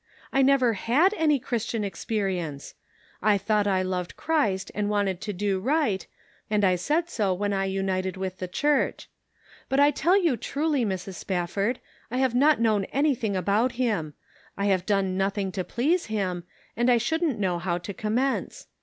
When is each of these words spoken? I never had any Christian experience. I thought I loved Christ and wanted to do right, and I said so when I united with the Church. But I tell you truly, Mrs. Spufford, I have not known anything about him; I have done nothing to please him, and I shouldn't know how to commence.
I 0.33 0.41
never 0.41 0.73
had 0.73 1.13
any 1.13 1.37
Christian 1.37 1.83
experience. 1.83 2.73
I 3.21 3.37
thought 3.37 3.67
I 3.67 3.83
loved 3.83 4.15
Christ 4.17 4.71
and 4.73 4.89
wanted 4.89 5.21
to 5.21 5.31
do 5.31 5.59
right, 5.59 6.07
and 6.49 6.65
I 6.65 6.75
said 6.75 7.07
so 7.07 7.35
when 7.35 7.53
I 7.53 7.65
united 7.65 8.17
with 8.17 8.39
the 8.39 8.47
Church. 8.47 9.07
But 9.69 9.79
I 9.79 9.91
tell 9.91 10.17
you 10.17 10.37
truly, 10.37 10.83
Mrs. 10.83 11.19
Spufford, 11.23 11.77
I 12.09 12.17
have 12.17 12.33
not 12.33 12.59
known 12.59 12.85
anything 12.85 13.35
about 13.35 13.73
him; 13.73 14.15
I 14.57 14.65
have 14.65 14.87
done 14.87 15.17
nothing 15.17 15.51
to 15.51 15.63
please 15.63 16.07
him, 16.07 16.45
and 16.75 16.89
I 16.89 16.97
shouldn't 16.97 17.37
know 17.37 17.59
how 17.59 17.77
to 17.77 17.93
commence. 17.93 18.65